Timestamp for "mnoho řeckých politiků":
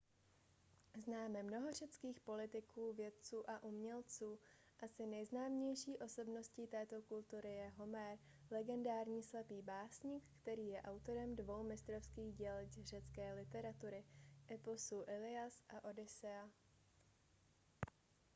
1.43-2.93